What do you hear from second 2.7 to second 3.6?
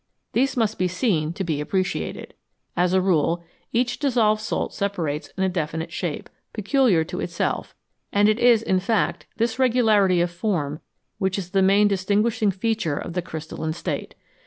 As a rule,